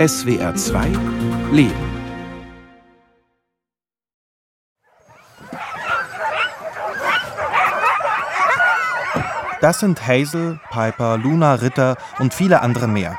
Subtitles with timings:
[0.00, 0.86] SWR 2
[1.52, 1.74] Leben.
[9.60, 13.18] Das sind Hazel, Piper, Luna, Ritter und viele andere mehr.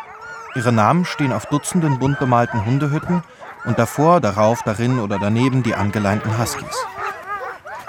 [0.55, 3.21] Ihre Namen stehen auf Dutzenden bunt bemalten Hundehütten
[3.65, 6.83] und davor, darauf, darin oder daneben die angeleinten Huskies.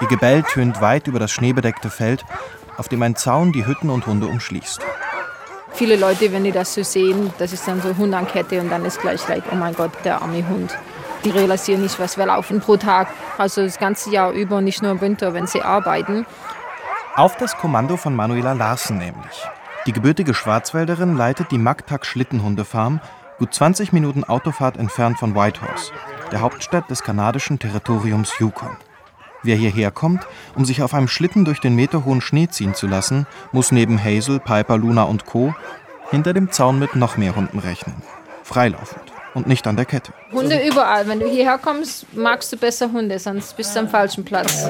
[0.01, 2.23] Ihr Gebell tönt weit über das schneebedeckte Feld,
[2.77, 4.81] auf dem ein Zaun die Hütten und Hunde umschließt.
[5.73, 8.69] Viele Leute, wenn die das so sehen, das ist dann so Hund an Kette und
[8.69, 10.77] dann ist gleich like, oh mein Gott, der arme Hund.
[11.25, 13.07] Die realisieren nicht, was wir laufen pro Tag,
[13.37, 16.27] also das ganze Jahr über, nicht nur im Winter, wenn sie arbeiten.
[17.15, 19.47] Auf das Kommando von Manuela Larsen nämlich.
[19.87, 23.01] Die gebürtige Schwarzwälderin leitet die Magtag Schlittenhundefarm,
[23.39, 25.91] gut 20 Minuten Autofahrt entfernt von Whitehorse,
[26.31, 28.77] der Hauptstadt des kanadischen Territoriums Yukon.
[29.43, 30.25] Wer hierher kommt,
[30.55, 34.39] um sich auf einem Schlitten durch den meterhohen Schnee ziehen zu lassen, muss neben Hazel,
[34.39, 35.53] Piper, Luna und Co.
[36.09, 37.95] hinter dem Zaun mit noch mehr Hunden rechnen.
[38.43, 40.13] Freilaufend und nicht an der Kette.
[40.31, 41.07] Hunde überall.
[41.07, 44.67] Wenn du hierher kommst, magst du besser Hunde, sonst bist du am falschen Platz.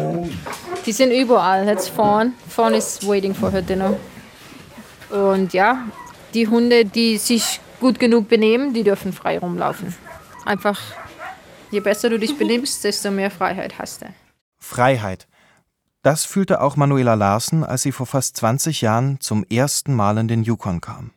[0.86, 1.68] Die sind überall.
[1.68, 2.34] Jetzt vorn.
[2.48, 3.96] Vorn ist waiting for her dinner.
[5.10, 5.84] Und ja,
[6.34, 9.96] die Hunde, die sich gut genug benehmen, die dürfen frei rumlaufen.
[10.46, 10.80] Einfach,
[11.72, 14.06] je besser du dich benimmst, desto mehr Freiheit hast du.
[14.64, 15.28] Freiheit.
[16.02, 20.28] Das fühlte auch Manuela Larsen, als sie vor fast 20 Jahren zum ersten Mal in
[20.28, 21.12] den Yukon kam.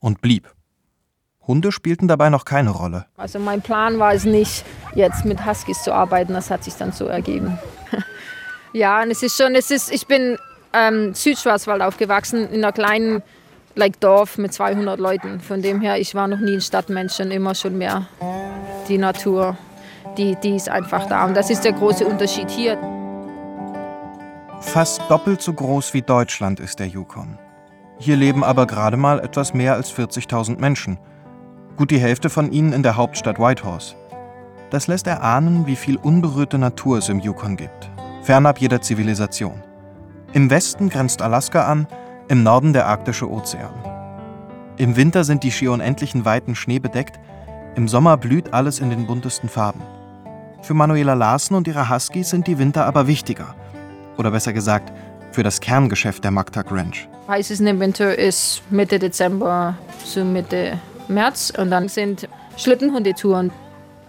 [0.00, 0.52] Und blieb.
[1.46, 3.06] Hunde spielten dabei noch keine Rolle.
[3.16, 6.32] Also mein Plan war es nicht, jetzt mit Huskies zu arbeiten.
[6.32, 7.58] Das hat sich dann so ergeben.
[8.72, 10.38] ja, und es ist schon, es ist, ich bin
[10.72, 13.22] ähm, Südschwarzwald aufgewachsen, in einer kleinen
[13.74, 15.40] like, Dorf mit 200 Leuten.
[15.40, 18.08] Von dem her, ich war noch nie ein Stadtmensch und immer schon mehr
[18.88, 19.58] die Natur.
[20.16, 21.26] Die, die ist einfach da.
[21.26, 22.78] Und das ist der große Unterschied hier.
[24.60, 27.38] Fast doppelt so groß wie Deutschland ist der Yukon.
[27.98, 30.98] Hier leben aber gerade mal etwas mehr als 40.000 Menschen.
[31.76, 33.94] Gut die Hälfte von ihnen in der Hauptstadt Whitehorse.
[34.70, 37.90] Das lässt erahnen, wie viel unberührte Natur es im Yukon gibt,
[38.22, 39.62] fernab jeder Zivilisation.
[40.32, 41.86] Im Westen grenzt Alaska an,
[42.28, 43.72] im Norden der arktische Ozean.
[44.76, 47.20] Im Winter sind die schier unendlichen Weiten schneebedeckt,
[47.76, 49.82] im Sommer blüht alles in den buntesten Farben.
[50.64, 53.54] Für Manuela Larsen und ihre Huskies sind die Winter aber wichtiger.
[54.16, 54.90] Oder besser gesagt,
[55.30, 57.06] für das Kerngeschäft der Magtag Ranch.
[57.28, 59.76] Heißes im Winter ist Mitte Dezember
[60.06, 63.52] zu Mitte März und dann sind Schlittenhundetouren.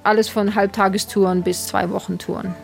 [0.03, 2.55] Alles von Halbtagestouren bis zwei Wochentouren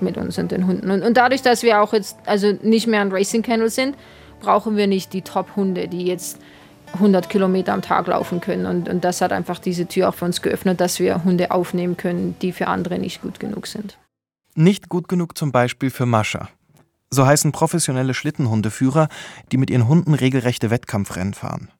[0.00, 0.90] mit uns und den Hunden.
[0.90, 3.94] Und, und dadurch, dass wir auch jetzt also nicht mehr ein Racing Kennel sind,
[4.40, 6.40] brauchen wir nicht die Top-Hunde, die jetzt
[6.94, 8.66] 100 Kilometer am Tag laufen können.
[8.66, 11.96] Und, und das hat einfach diese Tür auch für uns geöffnet, dass wir Hunde aufnehmen
[11.96, 13.98] können, die für andere nicht gut genug sind.
[14.54, 16.48] Nicht gut genug zum Beispiel für Mascha.
[17.10, 19.08] So heißen professionelle Schlittenhundeführer,
[19.52, 21.70] die mit ihren Hunden regelrechte Wettkampfrennen fahren.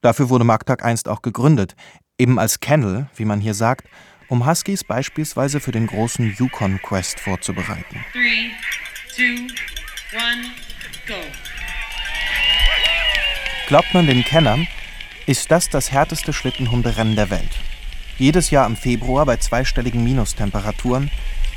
[0.00, 1.74] Dafür wurde Magtag einst auch gegründet,
[2.18, 3.88] eben als Kennel, wie man hier sagt,
[4.28, 8.04] um Huskies beispielsweise für den großen Yukon Quest vorzubereiten.
[8.12, 8.50] Three,
[9.14, 9.46] two,
[10.14, 10.50] one,
[11.06, 11.14] go.
[13.66, 14.68] Glaubt man den Kennern,
[15.26, 17.50] ist das das härteste Schlittenhunderennen der Welt.
[18.16, 21.10] Jedes Jahr im Februar bei zweistelligen Minustemperaturen,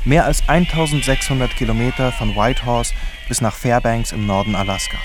[0.04, 2.94] mehr als 1600 Kilometer von Whitehorse
[3.28, 4.98] bis nach Fairbanks im Norden Alaskas.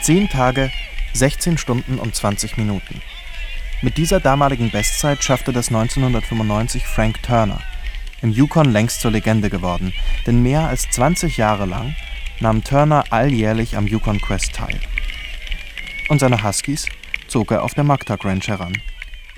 [0.00, 0.70] Zehn Tage,
[1.12, 3.02] 16 Stunden und 20 Minuten.
[3.82, 7.60] Mit dieser damaligen Bestzeit schaffte das 1995 Frank Turner,
[8.20, 9.92] im Yukon längst zur Legende geworden,
[10.24, 11.96] denn mehr als 20 Jahre lang
[12.38, 14.78] nahm Turner alljährlich am Yukon Quest teil.
[16.08, 16.86] Und seine Huskies
[17.28, 18.76] zog er auf der Magtag Ranch heran,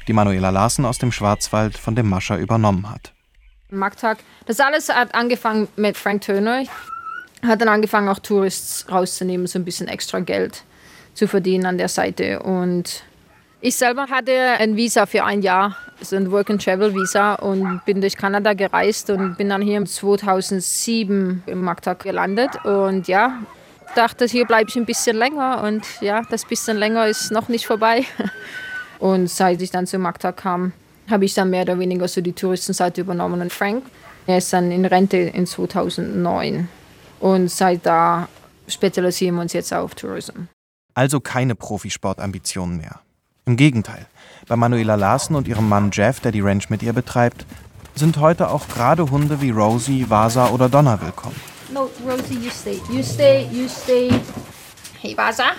[0.08, 3.12] die Manuela Larsen aus dem Schwarzwald von dem Mascher übernommen hat.
[3.70, 6.64] Magtag, das alles hat angefangen mit Frank Turner,
[7.42, 10.64] hat dann angefangen auch Tourists rauszunehmen, so ein bisschen extra Geld
[11.14, 13.04] zu verdienen an der Seite und
[13.66, 18.52] ich selber hatte ein Visa für ein Jahr, so ein Work-and-Travel-Visa und bin durch Kanada
[18.52, 22.62] gereist und bin dann hier 2007 im Magtag gelandet.
[22.66, 23.38] Und ja,
[23.94, 27.66] dachte, hier bleibe ich ein bisschen länger und ja, das bisschen länger ist noch nicht
[27.66, 28.04] vorbei.
[28.98, 30.72] Und seit ich dann zu Magtag kam,
[31.10, 33.40] habe ich dann mehr oder weniger so die Touristenseite übernommen.
[33.40, 33.84] Und Frank,
[34.26, 36.68] er ist dann in Rente in 2009.
[37.20, 38.28] Und seit da
[38.66, 40.46] spezialisieren wir uns jetzt auf Tourismus.
[40.94, 43.00] Also keine Profisportambitionen mehr.
[43.46, 44.06] Im Gegenteil,
[44.48, 47.44] bei Manuela Larsen und ihrem Mann Jeff, der die Ranch mit ihr betreibt,
[47.94, 51.53] sind heute auch gerade Hunde wie Rosie, Vasa oder Donna willkommen.
[51.74, 52.80] No, Rosie, you stay.
[52.88, 54.08] You stay, you stay.
[55.02, 55.56] Hey, Vasa.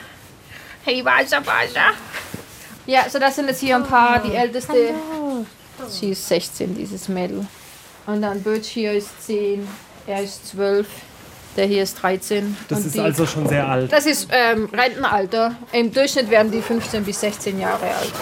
[0.85, 1.91] Hey, Vasa, Vasa.
[2.85, 4.19] Ja, so das sind jetzt hier ein paar.
[4.19, 4.93] Die älteste,
[5.89, 7.45] sie ist 16, dieses Mädel.
[8.05, 9.67] Und dann Birch hier ist 10,
[10.07, 10.87] er ist 12.
[11.57, 12.55] Der hier ist 13.
[12.69, 13.91] Das ist die, also schon sehr alt.
[13.91, 15.55] Das ist ähm, Rentenalter.
[15.73, 18.13] Im Durchschnitt werden die 15 bis 16 Jahre alt.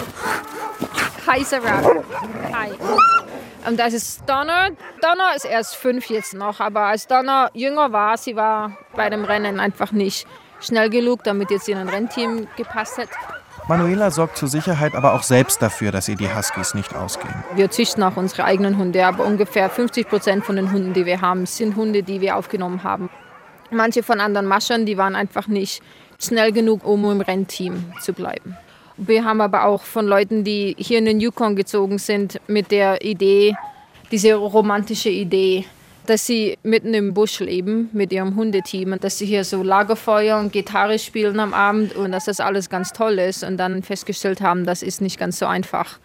[1.28, 2.04] heißer Rabbit.
[2.52, 2.70] Hi.
[3.66, 4.70] Und das ist Donner.
[5.00, 9.24] Donner ist erst fünf jetzt noch, aber als Donner jünger war, sie war bei dem
[9.24, 10.26] Rennen einfach nicht
[10.60, 13.08] schnell genug, damit jetzt in ein Rennteam gepasst hat.
[13.66, 17.32] Manuela sorgt zur Sicherheit aber auch selbst dafür, dass ihr die Huskies nicht ausgehen.
[17.54, 21.22] Wir züchten auch unsere eigenen Hunde, aber ungefähr 50 Prozent von den Hunden, die wir
[21.22, 23.08] haben, sind Hunde, die wir aufgenommen haben.
[23.70, 25.82] Manche von anderen Maschern, die waren einfach nicht
[26.20, 28.58] schnell genug, um im Rennteam zu bleiben.
[28.96, 33.04] Wir haben aber auch von Leuten, die hier in den Yukon gezogen sind, mit der
[33.04, 33.56] Idee,
[34.12, 35.64] diese romantische Idee,
[36.06, 40.38] dass sie mitten im Busch leben mit ihrem Hundeteam und dass sie hier so Lagerfeuer
[40.38, 44.40] und Gitarre spielen am Abend und dass das alles ganz toll ist und dann festgestellt
[44.40, 45.98] haben, das ist nicht ganz so einfach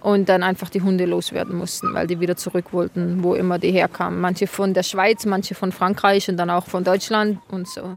[0.00, 3.72] und dann einfach die Hunde loswerden mussten, weil die wieder zurück wollten, wo immer die
[3.72, 4.20] herkamen.
[4.20, 7.96] Manche von der Schweiz, manche von Frankreich und dann auch von Deutschland und so.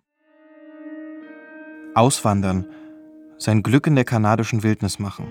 [1.94, 2.66] Auswandern,
[3.42, 5.26] sein Glück in der kanadischen Wildnis machen.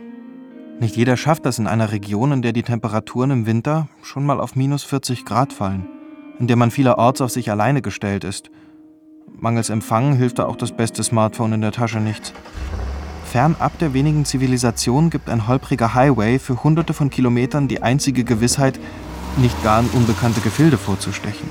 [0.81, 4.41] Nicht jeder schafft das in einer Region, in der die Temperaturen im Winter schon mal
[4.41, 5.87] auf minus 40 Grad fallen
[6.41, 8.51] in der man vielerorts auf sich alleine gestellt ist.
[9.39, 12.33] Mangels Empfang hilft da auch das beste Smartphone in der Tasche nichts.
[13.25, 18.81] Fernab der wenigen Zivilisationen gibt ein holpriger Highway für hunderte von Kilometern die einzige Gewissheit,
[19.37, 21.49] nicht gar in unbekannte Gefilde vorzustechen.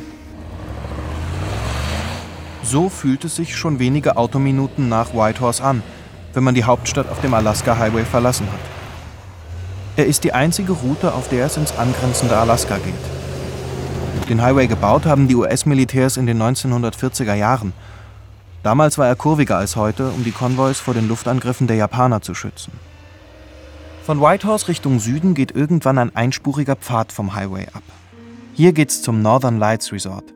[2.64, 5.84] So fühlt es sich schon wenige Autominuten nach Whitehorse an,
[6.34, 8.60] wenn man die Hauptstadt auf dem Alaska Highway verlassen hat.
[9.96, 14.30] Er ist die einzige Route, auf der es ins angrenzende Alaska geht.
[14.30, 17.74] Den Highway gebaut haben die US-Militärs in den 1940er Jahren.
[18.62, 22.36] Damals war er kurviger als heute, um die Konvois vor den Luftangriffen der Japaner zu
[22.36, 22.74] schützen.
[24.06, 27.84] Von Whitehorse Richtung Süden geht irgendwann ein einspuriger Pfad vom Highway ab.
[28.54, 30.34] Hier geht's zum Northern Lights Resort,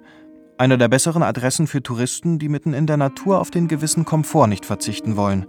[0.57, 4.48] einer der besseren Adressen für Touristen, die mitten in der Natur auf den gewissen Komfort
[4.48, 5.46] nicht verzichten wollen.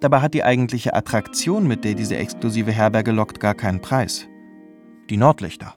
[0.00, 4.26] Dabei hat die eigentliche Attraktion, mit der diese exklusive Herberge lockt, gar keinen Preis.
[5.08, 5.74] Die Nordlichter.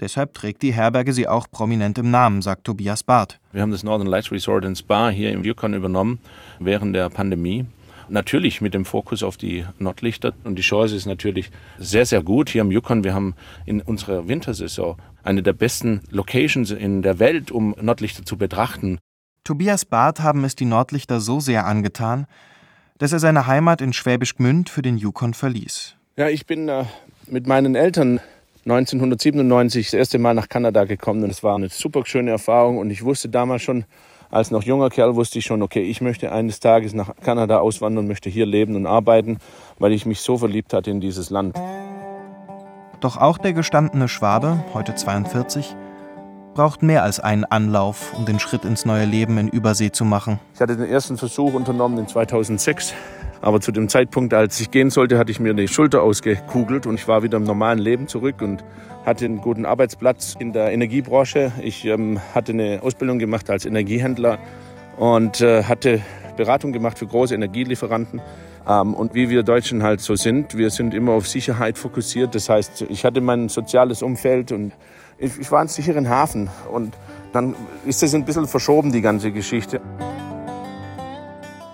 [0.00, 3.38] Deshalb trägt die Herberge sie auch prominent im Namen, sagt Tobias Barth.
[3.52, 6.18] Wir haben das Northern Lights Resort and Spa hier im Yukon übernommen
[6.58, 7.66] während der Pandemie.
[8.08, 10.34] Natürlich mit dem Fokus auf die Nordlichter.
[10.44, 13.04] Und die Chance ist natürlich sehr, sehr gut hier im Yukon.
[13.04, 13.34] Wir haben
[13.64, 18.98] in unserer Wintersaison eine der besten Locations in der Welt, um Nordlichter zu betrachten.
[19.44, 22.26] Tobias Barth haben es die Nordlichter so sehr angetan,
[22.98, 25.94] dass er seine Heimat in Schwäbisch Gmünd für den Yukon verließ.
[26.16, 26.84] Ja, ich bin äh,
[27.26, 28.20] mit meinen Eltern
[28.64, 32.90] 1997 das erste Mal nach Kanada gekommen und es war eine super schöne Erfahrung und
[32.90, 33.84] ich wusste damals schon,
[34.30, 38.04] als noch junger Kerl wusste ich schon, okay, ich möchte eines Tages nach Kanada auswandern
[38.04, 39.38] und möchte hier leben und arbeiten,
[39.78, 41.56] weil ich mich so verliebt hatte in dieses Land.
[43.00, 45.76] Doch auch der gestandene Schwabe, heute 42,
[46.56, 50.40] braucht mehr als einen Anlauf, um den Schritt ins neue Leben in Übersee zu machen.
[50.54, 52.94] Ich hatte den ersten Versuch unternommen in 2006.
[53.42, 56.94] Aber zu dem Zeitpunkt, als ich gehen sollte, hatte ich mir die Schulter ausgekugelt und
[56.94, 58.64] ich war wieder im normalen Leben zurück und
[59.04, 61.52] hatte einen guten Arbeitsplatz in der Energiebranche.
[61.60, 64.38] Ich ähm, hatte eine Ausbildung gemacht als Energiehändler
[64.96, 66.00] und äh, hatte
[66.38, 68.22] Beratung gemacht für große Energielieferanten.
[68.66, 72.34] Ähm, und wie wir Deutschen halt so sind, wir sind immer auf Sicherheit fokussiert.
[72.34, 74.72] Das heißt, ich hatte mein soziales Umfeld und
[75.18, 76.50] ich, ich war in sicheren Hafen.
[76.70, 76.94] Und
[77.32, 77.54] dann
[77.84, 79.80] ist das ein bisschen verschoben, die ganze Geschichte.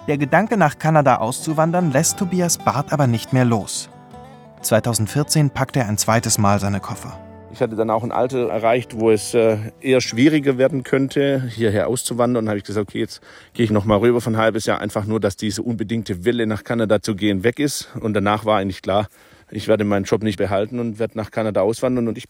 [0.09, 3.89] Der Gedanke, nach Kanada auszuwandern, lässt Tobias Barth aber nicht mehr los.
[4.63, 7.19] 2014 packt er ein zweites Mal seine Koffer.
[7.53, 11.87] Ich hatte dann auch ein Alter erreicht, wo es äh, eher schwieriger werden könnte, hierher
[11.89, 12.45] auszuwandern.
[12.45, 13.21] Und habe ich gesagt, okay, jetzt
[13.53, 16.65] gehe ich noch mal rüber ein halbes Jahr, einfach nur, dass diese unbedingte Wille nach
[16.65, 17.91] Kanada zu gehen weg ist.
[18.01, 19.07] Und danach war eigentlich klar,
[19.51, 22.09] ich werde meinen Job nicht behalten und werde nach Kanada auswandern.
[22.09, 22.25] Und ich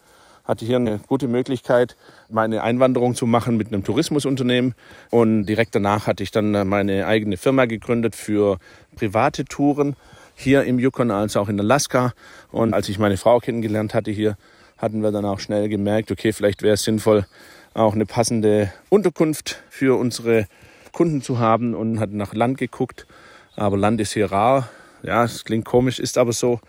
[0.45, 1.97] hatte hier eine gute Möglichkeit,
[2.29, 4.75] meine Einwanderung zu machen mit einem Tourismusunternehmen.
[5.11, 8.59] Und direkt danach hatte ich dann meine eigene Firma gegründet für
[8.97, 9.97] private Touren
[10.35, 12.13] hier im Yukon als auch in Alaska.
[12.51, 14.37] Und als ich meine Frau kennengelernt hatte hier,
[14.79, 17.27] hatten wir dann auch schnell gemerkt, okay, vielleicht wäre es sinnvoll,
[17.75, 20.47] auch eine passende Unterkunft für unsere
[20.91, 23.07] Kunden zu haben und hatten nach Land geguckt.
[23.57, 24.69] Aber Land ist hier rar.
[25.03, 26.61] Ja, es klingt komisch, ist aber so.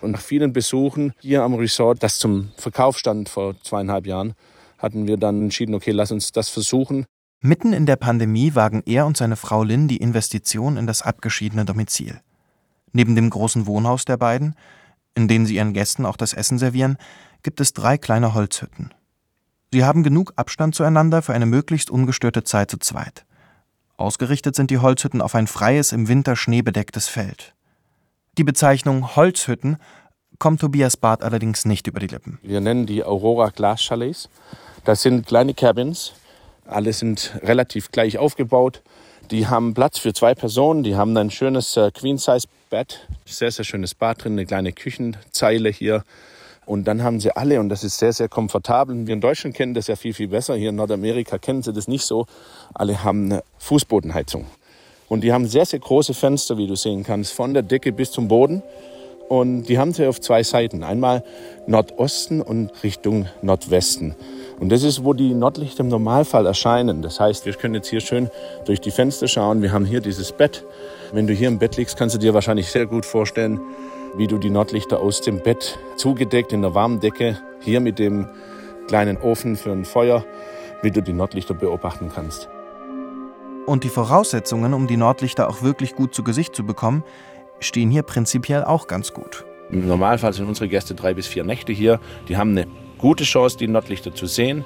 [0.00, 4.34] Und nach vielen Besuchen hier am Resort, das zum Verkauf stand vor zweieinhalb Jahren,
[4.78, 7.04] hatten wir dann entschieden, okay, lass uns das versuchen.
[7.42, 11.64] Mitten in der Pandemie wagen er und seine Frau Lynn die Investition in das abgeschiedene
[11.64, 12.20] Domizil.
[12.92, 14.54] Neben dem großen Wohnhaus der beiden,
[15.14, 16.96] in dem sie ihren Gästen auch das Essen servieren,
[17.42, 18.92] gibt es drei kleine Holzhütten.
[19.72, 23.24] Sie haben genug Abstand zueinander für eine möglichst ungestörte Zeit zu zweit.
[23.96, 27.54] Ausgerichtet sind die Holzhütten auf ein freies, im Winter schneebedecktes Feld.
[28.40, 29.76] Die Bezeichnung Holzhütten
[30.38, 32.38] kommt Tobias Barth allerdings nicht über die Lippen.
[32.42, 34.30] Wir nennen die Aurora Glas Chalets.
[34.86, 36.14] Das sind kleine Cabins.
[36.64, 38.80] Alle sind relativ gleich aufgebaut.
[39.30, 40.84] Die haben Platz für zwei Personen.
[40.84, 43.06] Die haben ein schönes äh, Queen-Size Bed.
[43.26, 46.02] Sehr, sehr schönes Bad drin, eine kleine Küchenzeile hier.
[46.64, 49.06] Und dann haben sie alle, und das ist sehr, sehr komfortabel.
[49.06, 50.54] Wir in Deutschland kennen das ja viel, viel besser.
[50.54, 52.24] Hier in Nordamerika kennen sie das nicht so.
[52.72, 54.46] Alle haben eine Fußbodenheizung.
[55.10, 58.12] Und die haben sehr, sehr große Fenster, wie du sehen kannst, von der Decke bis
[58.12, 58.62] zum Boden.
[59.28, 60.84] Und die haben sie auf zwei Seiten.
[60.84, 61.24] Einmal
[61.66, 64.14] Nordosten und Richtung Nordwesten.
[64.60, 67.02] Und das ist, wo die Nordlichter im Normalfall erscheinen.
[67.02, 68.30] Das heißt, wir können jetzt hier schön
[68.66, 69.62] durch die Fenster schauen.
[69.62, 70.64] Wir haben hier dieses Bett.
[71.12, 73.60] Wenn du hier im Bett liegst, kannst du dir wahrscheinlich sehr gut vorstellen,
[74.16, 78.28] wie du die Nordlichter aus dem Bett zugedeckt in der warmen Decke, hier mit dem
[78.86, 80.24] kleinen Ofen für ein Feuer,
[80.82, 82.48] wie du die Nordlichter beobachten kannst.
[83.70, 87.04] Und die Voraussetzungen, um die Nordlichter auch wirklich gut zu Gesicht zu bekommen,
[87.60, 89.44] stehen hier prinzipiell auch ganz gut.
[89.70, 92.00] Im Normalfall sind unsere Gäste drei bis vier Nächte hier.
[92.28, 92.66] Die haben eine
[92.98, 94.64] gute Chance, die Nordlichter zu sehen.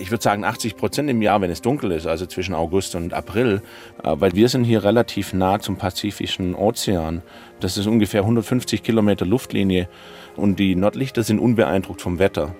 [0.00, 3.14] Ich würde sagen 80 Prozent im Jahr, wenn es dunkel ist, also zwischen August und
[3.14, 3.62] April,
[4.02, 7.22] äh, weil wir sind hier relativ nah zum Pazifischen Ozean.
[7.60, 9.88] Das ist ungefähr 150 Kilometer Luftlinie
[10.34, 12.56] und die Nordlichter sind unbeeindruckt vom Wetter.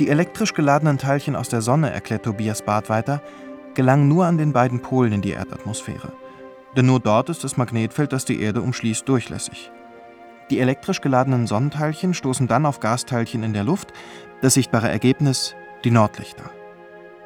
[0.00, 3.20] Die elektrisch geladenen Teilchen aus der Sonne, erklärt Tobias Barth weiter,
[3.74, 6.12] gelangen nur an den beiden Polen in die Erdatmosphäre.
[6.76, 9.70] Denn nur dort ist das Magnetfeld, das die Erde umschließt, durchlässig.
[10.50, 13.92] Die elektrisch geladenen Sonnenteilchen stoßen dann auf Gasteilchen in der Luft,
[14.42, 15.54] das sichtbare Ergebnis
[15.84, 16.50] die Nordlichter.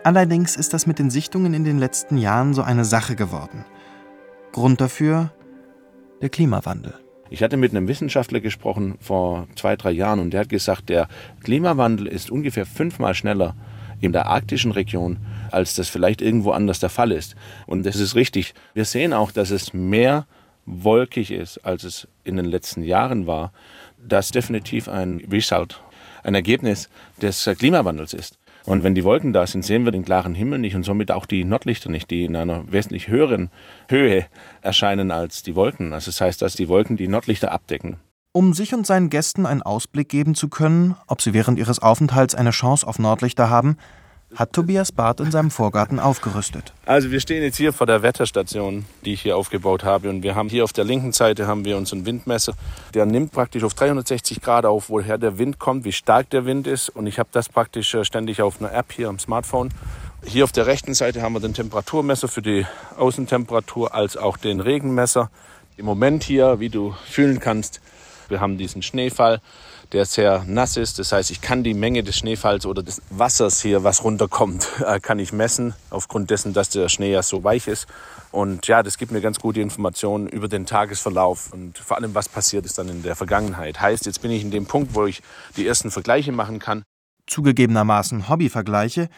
[0.04, 3.64] Allerdings ist das mit den Sichtungen in den letzten Jahren so eine Sache geworden.
[4.52, 5.32] Grund dafür
[6.22, 6.94] der Klimawandel.
[7.30, 11.08] Ich hatte mit einem Wissenschaftler gesprochen vor zwei, drei Jahren und der hat gesagt, der
[11.42, 13.54] Klimawandel ist ungefähr fünfmal schneller
[14.00, 15.18] in der arktischen Region,
[15.50, 17.36] als das vielleicht irgendwo anders der Fall ist.
[17.66, 18.54] Und das ist richtig.
[18.74, 20.26] Wir sehen auch, dass es mehr
[20.66, 23.52] wolkig ist, als es in den letzten Jahren war.
[23.96, 25.80] Das definitiv ein Result,
[26.22, 26.88] ein Ergebnis
[27.20, 28.38] des Klimawandels ist.
[28.64, 31.24] Und wenn die Wolken da sind, sehen wir den klaren Himmel nicht und somit auch
[31.24, 33.50] die Nordlichter nicht, die in einer wesentlich höheren
[33.88, 34.26] Höhe
[34.60, 35.94] erscheinen als die Wolken.
[35.94, 37.96] Also das heißt, dass die Wolken die Nordlichter abdecken.
[38.32, 42.34] Um sich und seinen Gästen einen Ausblick geben zu können, ob sie während ihres Aufenthalts
[42.34, 43.78] eine Chance auf Nordlichter haben,
[44.34, 46.72] hat Tobias Barth in seinem Vorgarten aufgerüstet.
[46.84, 50.10] Also wir stehen jetzt hier vor der Wetterstation, die ich hier aufgebaut habe.
[50.10, 52.52] Und wir haben hier auf der linken Seite haben wir unseren Windmesser.
[52.94, 56.66] Der nimmt praktisch auf 360 Grad auf, woher der Wind kommt, wie stark der Wind
[56.66, 56.90] ist.
[56.90, 59.70] Und ich habe das praktisch äh, ständig auf einer App hier am Smartphone.
[60.24, 62.66] Hier auf der rechten Seite haben wir den Temperaturmesser für die
[62.96, 65.30] Außentemperatur als auch den Regenmesser.
[65.76, 67.80] Im Moment hier, wie du fühlen kannst,
[68.28, 69.40] wir haben diesen Schneefall
[69.92, 70.98] der sehr nass ist.
[70.98, 75.00] Das heißt, ich kann die Menge des Schneefalls oder des Wassers hier, was runterkommt, äh,
[75.00, 77.86] kann ich messen, aufgrund dessen, dass der Schnee ja so weich ist.
[78.30, 82.28] Und ja, das gibt mir ganz gute Informationen über den Tagesverlauf und vor allem, was
[82.28, 83.80] passiert ist dann in der Vergangenheit.
[83.80, 85.22] Heißt, jetzt bin ich in dem Punkt, wo ich
[85.56, 86.82] die ersten Vergleiche machen kann.
[87.26, 89.08] Zugegebenermaßen Hobbyvergleiche,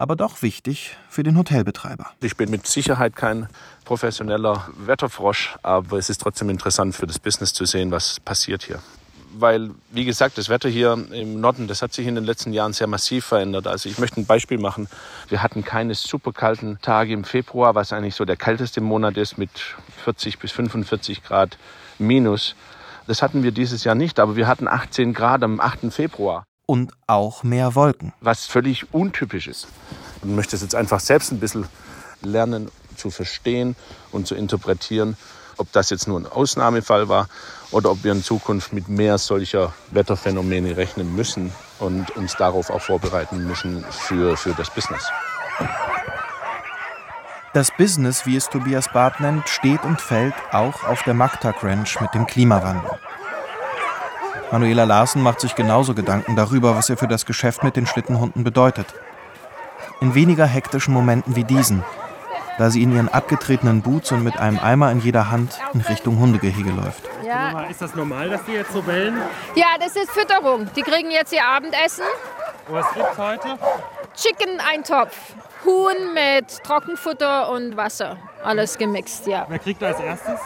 [0.00, 2.06] aber doch wichtig für den Hotelbetreiber.
[2.22, 3.48] Ich bin mit Sicherheit kein
[3.84, 8.80] professioneller Wetterfrosch, aber es ist trotzdem interessant für das Business zu sehen, was passiert hier
[9.32, 12.72] weil, wie gesagt, das Wetter hier im Norden, das hat sich in den letzten Jahren
[12.72, 13.68] sehr massiv verändert.
[13.68, 14.88] Also ich möchte ein Beispiel machen.
[15.28, 19.38] Wir hatten keine super kalten Tage im Februar, was eigentlich so der kälteste Monat ist
[19.38, 19.50] mit
[20.02, 21.58] 40 bis 45 Grad
[22.00, 22.56] minus.
[23.06, 25.92] Das hatten wir dieses Jahr nicht, aber wir hatten 18 Grad am 8.
[25.92, 26.44] Februar.
[26.70, 28.12] Und auch mehr Wolken.
[28.20, 29.66] Was völlig untypisch ist.
[30.22, 31.66] Und möchte es jetzt einfach selbst ein bisschen
[32.22, 33.74] lernen zu verstehen
[34.12, 35.16] und zu interpretieren
[35.60, 37.28] ob das jetzt nur ein Ausnahmefall war
[37.70, 42.80] oder ob wir in Zukunft mit mehr solcher Wetterphänomene rechnen müssen und uns darauf auch
[42.80, 45.06] vorbereiten müssen für, für das Business.
[47.52, 52.00] Das Business, wie es Tobias Barth nennt, steht und fällt auch auf der Magtak Ranch
[52.00, 52.92] mit dem Klimawandel.
[54.52, 58.44] Manuela Larsen macht sich genauso Gedanken darüber, was er für das Geschäft mit den Schlittenhunden
[58.44, 58.86] bedeutet.
[60.00, 61.84] In weniger hektischen Momenten wie diesen
[62.60, 66.18] da sie in ihren abgetretenen Boots und mit einem Eimer in jeder Hand in Richtung
[66.18, 67.08] Hundegehege läuft.
[67.24, 67.62] Ja.
[67.62, 69.16] Ist das normal, dass die jetzt so bellen?
[69.54, 70.68] Ja, das ist Fütterung.
[70.76, 72.04] Die kriegen jetzt ihr Abendessen.
[72.68, 73.58] Was gibt's heute?
[74.14, 75.16] Chicken-Eintopf.
[75.64, 78.18] Huhn mit Trockenfutter und Wasser.
[78.44, 79.46] Alles gemixt, ja.
[79.48, 80.38] Wer kriegt als erstes?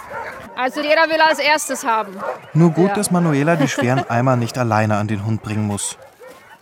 [0.56, 2.16] Also jeder will als erstes haben.
[2.52, 2.94] Nur gut, ja.
[2.94, 5.98] dass Manuela die schweren Eimer nicht alleine an den Hund bringen muss.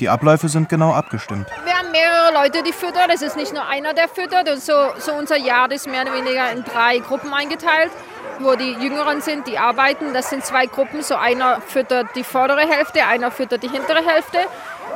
[0.01, 1.47] Die Abläufe sind genau abgestimmt.
[1.65, 3.11] Wir haben mehrere Leute, die füttern.
[3.15, 4.49] Es ist nicht nur einer, der füttert.
[4.49, 7.93] Und so, so unser Jahr ist mehr oder weniger in drei Gruppen eingeteilt,
[8.41, 10.13] wo die Jüngeren sind, die arbeiten.
[10.13, 11.03] Das sind zwei Gruppen.
[11.03, 14.39] So einer füttert die vordere Hälfte, einer füttert die hintere Hälfte.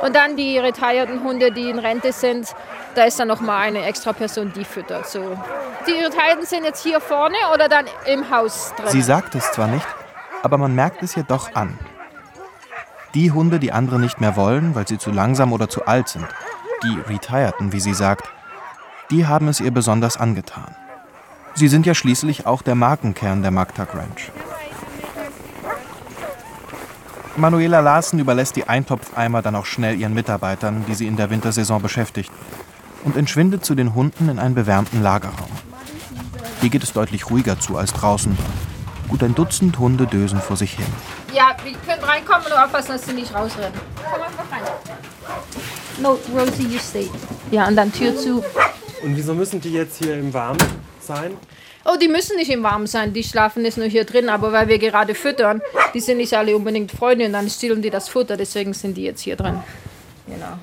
[0.02, 2.54] Und dann die retirierten Hunde, die in Rente sind,
[2.94, 5.08] da ist dann nochmal eine extra Person, die füttert.
[5.08, 5.36] So.
[5.86, 8.88] Die Retirierten sind jetzt hier vorne oder dann im Haus drin.
[8.88, 9.86] Sie sagt es zwar nicht,
[10.42, 11.78] aber man merkt es ihr doch an.
[13.14, 16.26] Die Hunde, die andere nicht mehr wollen, weil sie zu langsam oder zu alt sind,
[16.82, 18.28] die Retireden, wie sie sagt,
[19.10, 20.74] die haben es ihr besonders angetan.
[21.54, 24.30] Sie sind ja schließlich auch der Markenkern der Magtak Ranch.
[27.36, 31.82] Manuela Larsen überlässt die Eintopfeimer dann auch schnell ihren Mitarbeitern, die sie in der Wintersaison
[31.82, 32.30] beschäftigt,
[33.04, 35.50] und entschwindet zu den Hunden in einen bewärmten Lagerraum.
[36.60, 38.36] Hier geht es deutlich ruhiger zu als draußen.
[39.08, 40.86] Gut ein Dutzend Hunde dösen vor sich hin.
[41.32, 43.78] Ja, wir können reinkommen und aufpassen, dass sie nicht rausrennen.
[44.10, 44.62] Komm einfach rein.
[46.02, 47.08] No, Rosie, you stay.
[47.50, 48.42] Ja, und dann Tür zu.
[49.02, 50.58] Und wieso müssen die jetzt hier im Warmen
[51.00, 51.32] sein?
[51.88, 54.66] Oh, die müssen nicht im Warmen sein, die schlafen jetzt nur hier drin, aber weil
[54.66, 55.62] wir gerade füttern,
[55.94, 59.04] die sind nicht alle unbedingt Freunde und dann stehlen die das Futter, deswegen sind die
[59.04, 59.62] jetzt hier drin.
[60.26, 60.58] Genau.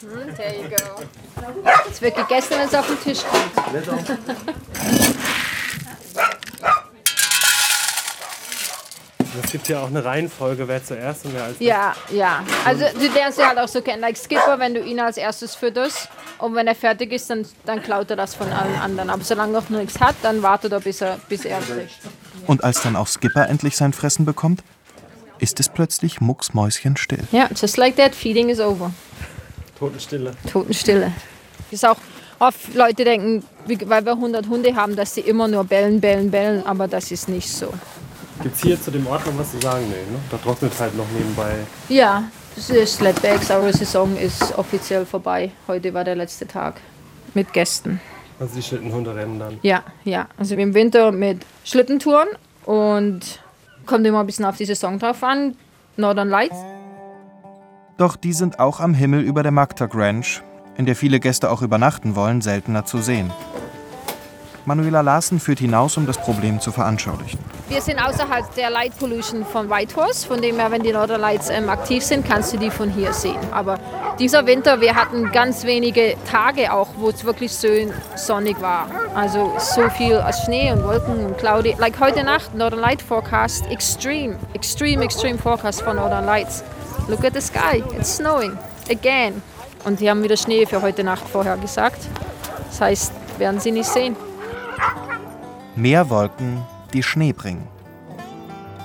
[0.00, 0.76] Hm, there you go.
[1.88, 4.18] Es wird gegessen, wenn es auf den Tisch kommt.
[9.42, 12.44] Es gibt ja auch eine Reihenfolge, wer zuerst und wer als Ja, ja.
[12.64, 14.00] Also du lernst ja halt auch so kennen.
[14.00, 17.82] Like Skipper, wenn du ihn als erstes fütterst und wenn er fertig ist, dann, dann
[17.82, 19.10] klaut er das von allen anderen.
[19.10, 21.98] Aber solange er noch nichts hat, dann wartet er, bis er, bis er kriegt.
[22.46, 24.62] Und als dann auch Skipper endlich sein Fressen bekommt,
[25.38, 27.24] ist es plötzlich mucksmäuschenstill.
[27.32, 28.92] Ja, just like that, feeding is over.
[29.78, 30.32] Totenstille.
[30.50, 31.12] Totenstille.
[31.70, 31.96] Ist auch
[32.38, 36.66] oft Leute denken, weil wir 100 Hunde haben, dass sie immer nur bellen, bellen, bellen,
[36.66, 37.72] aber das ist nicht so.
[38.42, 39.84] Gibt es hier zu dem Ort noch was zu sagen?
[39.88, 40.18] Nee, ne?
[40.30, 41.54] Da trocknet halt noch nebenbei.
[41.88, 45.50] Ja, das ist Sled-Bags, eure Saison ist offiziell vorbei.
[45.66, 46.80] Heute war der letzte Tag
[47.34, 48.00] mit Gästen.
[48.38, 49.58] Also die Schlittenhunde rennen dann.
[49.62, 50.28] Ja, ja.
[50.36, 52.28] Also im Winter mit Schlittentouren
[52.64, 53.40] und
[53.86, 55.56] kommt immer ein bisschen auf die Saison drauf an.
[55.96, 56.56] Northern Lights.
[57.96, 60.42] Doch die sind auch am Himmel über der Magtag Ranch,
[60.76, 63.32] in der viele Gäste auch übernachten wollen, seltener zu sehen.
[64.64, 67.40] Manuela Larsen führt hinaus, um das Problem zu veranschaulichen.
[67.68, 71.50] Wir sind außerhalb der Light Pollution von Whitehorse, von dem her, wenn die Northern Lights
[71.50, 73.36] ähm, aktiv sind, kannst du die von hier sehen.
[73.52, 73.78] Aber
[74.18, 78.88] dieser Winter, wir hatten ganz wenige Tage auch, wo es wirklich schön sonnig war.
[79.14, 81.76] Also so viel als Schnee und Wolken und cloudy.
[81.78, 86.64] Like heute Nacht, Northern Light Forecast, extreme, extreme, extreme Forecast von Northern Lights.
[87.06, 88.56] Look at the sky, it's snowing
[88.90, 89.42] again.
[89.84, 92.00] Und die haben wieder Schnee für heute Nacht vorher gesagt.
[92.70, 94.16] Das heißt, werden sie nicht sehen.
[95.76, 97.66] Mehr Wolken, die Schnee bringen.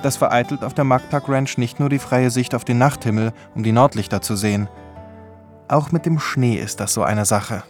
[0.04, 3.64] Das vereitelt auf der Magtag Ranch nicht nur die freie Sicht auf den Nachthimmel, um
[3.64, 4.68] die Nordlichter zu sehen.
[5.70, 7.64] Auch mit dem Schnee ist das so eine Sache.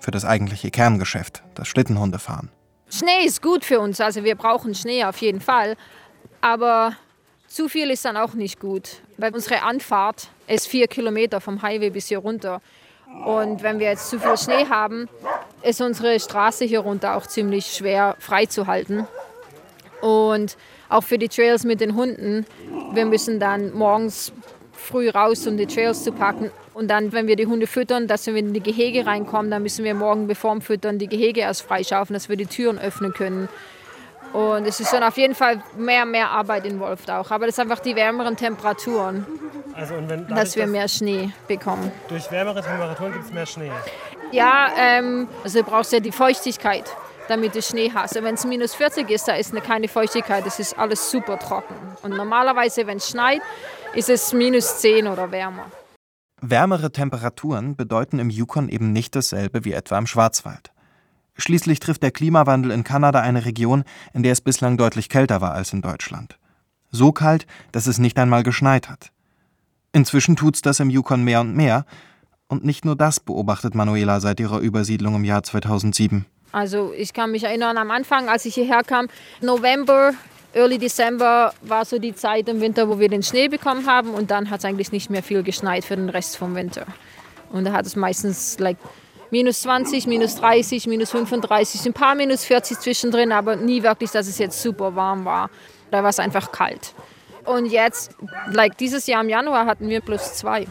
[0.00, 2.50] Für das eigentliche Kerngeschäft, das Schlittenhundefahren.
[2.90, 5.76] Schnee ist gut für uns, also wir brauchen Schnee auf jeden Fall.
[6.40, 6.96] Aber
[7.46, 11.90] zu viel ist dann auch nicht gut, weil unsere Anfahrt ist vier Kilometer vom Highway
[11.90, 12.60] bis hier runter.
[13.24, 15.08] Und wenn wir jetzt zu viel Schnee haben,
[15.62, 19.06] ist unsere Straße hier runter auch ziemlich schwer freizuhalten.
[20.00, 20.56] Und
[20.88, 22.46] auch für die Trails mit den Hunden,
[22.92, 24.32] wir müssen dann morgens
[24.72, 26.50] früh raus, um die Trails zu packen.
[26.74, 29.84] Und dann, wenn wir die Hunde füttern, dass wir in die Gehege reinkommen, dann müssen
[29.84, 33.48] wir morgen bevor dem Füttern die Gehege erst freischaufen, dass wir die Türen öffnen können.
[34.32, 37.30] Und es ist schon auf jeden Fall mehr, mehr Arbeit involviert auch.
[37.30, 39.24] Aber das sind einfach die wärmeren Temperaturen,
[39.76, 41.92] Also dadurch, dass wir mehr Schnee bekommen.
[42.08, 43.70] durch wärmere Temperaturen gibt es mehr Schnee.
[44.32, 46.84] Ja, ähm, also du brauchst ja die Feuchtigkeit,
[47.28, 48.16] damit du Schnee hast.
[48.16, 51.38] Und wenn es minus 40 ist, da ist eine, keine Feuchtigkeit, das ist alles super
[51.38, 51.74] trocken.
[52.02, 53.40] Und normalerweise, wenn es schneit,
[53.94, 55.66] ist es minus 10 oder wärmer.
[56.40, 60.72] Wärmere Temperaturen bedeuten im Yukon eben nicht dasselbe wie etwa im Schwarzwald.
[61.36, 65.52] Schließlich trifft der Klimawandel in Kanada eine Region, in der es bislang deutlich kälter war
[65.52, 66.38] als in Deutschland.
[66.90, 69.10] So kalt, dass es nicht einmal geschneit hat.
[69.92, 71.86] Inzwischen tut's das im Yukon mehr und mehr.
[72.46, 76.26] Und nicht nur das beobachtet Manuela seit ihrer Übersiedlung im Jahr 2007.
[76.54, 79.08] Also ich kann mich erinnern, am Anfang, als ich hierher kam,
[79.40, 80.12] November,
[80.54, 84.30] Early December war so die Zeit im Winter, wo wir den Schnee bekommen haben und
[84.30, 86.86] dann hat es eigentlich nicht mehr viel geschneit für den Rest vom Winter.
[87.50, 88.76] Und da hat es meistens like,
[89.32, 94.28] minus 20, minus 30, minus 35, ein paar minus 40 zwischendrin, aber nie wirklich, dass
[94.28, 95.50] es jetzt super warm war.
[95.90, 96.94] Da war es einfach kalt.
[97.44, 98.12] Und jetzt,
[98.52, 100.68] like dieses Jahr im Januar hatten wir plus zwei.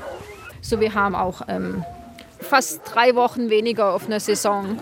[0.61, 1.83] So wir haben auch ähm,
[2.43, 4.77] fast drei Wochen weniger auf einer Saison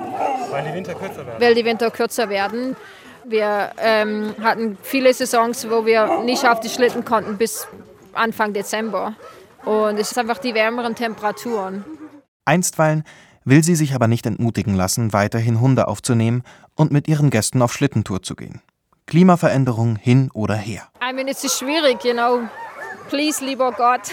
[0.50, 1.41] Weil die Winter kürzer werden.
[1.41, 2.76] weil die Winter kürzer werden.
[3.24, 7.67] Wir ähm, hatten viele Saisons, wo wir nicht auf die Schlitten konnten bis
[8.13, 9.13] Anfang Dezember.
[9.63, 11.86] Und es ist einfach die wärmeren Temperaturen.
[12.45, 13.04] Einstweilen
[13.45, 16.43] will sie sich aber nicht entmutigen lassen, weiterhin Hunde aufzunehmen
[16.76, 18.62] und mit ihren Gästen auf Schlittentour zu gehen.
[19.06, 20.88] Klimaveränderung hin oder her.
[21.08, 22.41] I mean, es ist schwierig, you know.
[23.12, 24.04] Please, lieber Gott,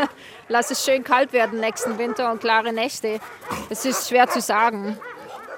[0.48, 3.20] lass es schön kalt werden nächsten Winter und klare Nächte.
[3.68, 4.98] Es ist schwer zu sagen.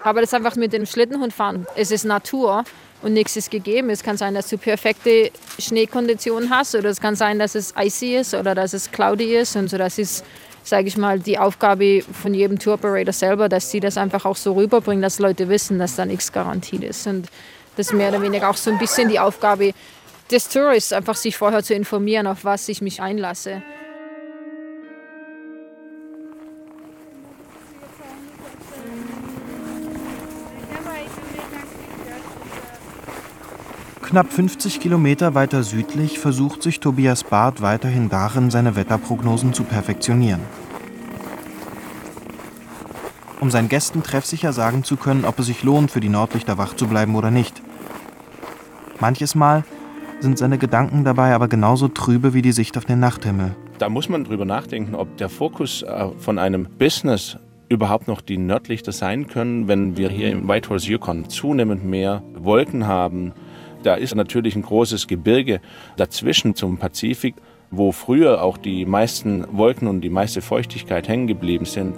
[0.05, 1.67] Aber das einfach mit dem Schlittenhund fahren.
[1.75, 2.65] Es ist Natur
[3.01, 3.89] und nichts ist gegeben.
[3.89, 8.17] Es kann sein, dass du perfekte Schneekonditionen hast oder es kann sein, dass es icy
[8.17, 9.57] ist oder dass es cloudy ist.
[9.57, 10.23] Und so das ist,
[10.63, 14.37] sage ich mal, die Aufgabe von jedem Tour Operator selber, dass sie das einfach auch
[14.37, 17.07] so rüberbringen, dass Leute wissen, dass da nichts garantiert ist.
[17.07, 17.29] Und
[17.79, 19.73] das ist mehr oder weniger auch so ein bisschen die Aufgabe
[20.31, 23.63] des Tourists, einfach sich vorher zu informieren, auf was ich mich einlasse.
[34.13, 40.43] Knapp 50 Kilometer weiter südlich versucht sich Tobias Barth weiterhin darin, seine Wetterprognosen zu perfektionieren.
[43.41, 46.77] Um seinen Gästen treffsicher sagen zu können, ob es sich lohnt, für die Nordlichter wach
[46.77, 47.63] zu bleiben oder nicht.
[49.01, 49.65] Manches Mal
[50.23, 53.55] sind seine Gedanken dabei aber genauso trübe wie die Sicht auf den Nachthimmel.
[53.79, 57.37] Da muss man drüber nachdenken, ob der Fokus äh, von einem Business
[57.69, 62.87] überhaupt noch die Nordlichter sein können, wenn wir hier im Whitehorse Yukon zunehmend mehr Wolken
[62.87, 63.33] haben.
[63.83, 65.61] Da ist natürlich ein großes Gebirge
[65.97, 67.35] dazwischen zum Pazifik,
[67.71, 71.95] wo früher auch die meisten Wolken und die meiste Feuchtigkeit hängen geblieben sind.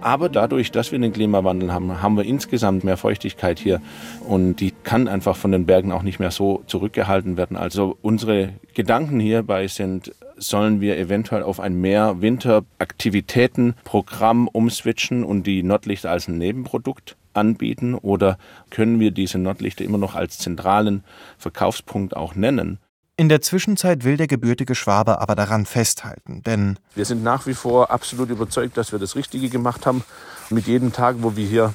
[0.00, 3.82] Aber dadurch, dass wir den Klimawandel haben, haben wir insgesamt mehr Feuchtigkeit hier
[4.26, 7.56] und die kann einfach von den Bergen auch nicht mehr so zurückgehalten werden.
[7.56, 15.64] Also unsere Gedanken hierbei sind, sollen wir eventuell auf ein mehr Winteraktivitätenprogramm umswitchen und die
[15.64, 18.38] Nordlichter als ein Nebenprodukt anbieten oder
[18.70, 21.02] können wir diese Nordlichter immer noch als zentralen
[21.38, 22.78] Verkaufspunkt auch nennen?
[23.20, 27.54] In der Zwischenzeit will der gebürtige Schwabe aber daran festhalten, denn wir sind nach wie
[27.54, 30.04] vor absolut überzeugt, dass wir das Richtige gemacht haben.
[30.50, 31.74] Mit jedem Tag, wo wir hier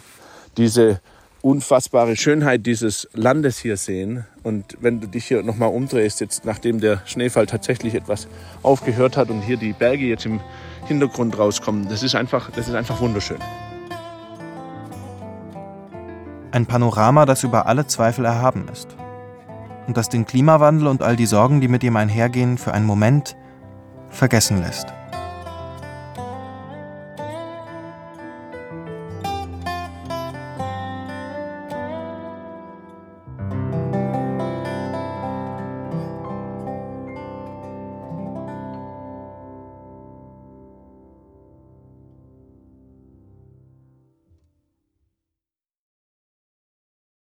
[0.56, 1.02] diese
[1.42, 6.80] unfassbare Schönheit dieses Landes hier sehen und wenn du dich hier nochmal umdrehst, jetzt nachdem
[6.80, 8.30] der Schneefall tatsächlich etwas
[8.62, 10.40] aufgehört hat und hier die Berge jetzt im
[10.86, 13.40] Hintergrund rauskommen, das ist einfach, das ist einfach wunderschön.
[16.52, 18.96] Ein Panorama, das über alle Zweifel erhaben ist
[19.88, 23.36] und das den Klimawandel und all die Sorgen, die mit ihm einhergehen, für einen Moment
[24.10, 24.94] vergessen lässt.